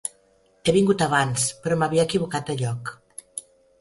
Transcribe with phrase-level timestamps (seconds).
[0.69, 2.91] He vingut abans, però m'havia equivocat de lloc.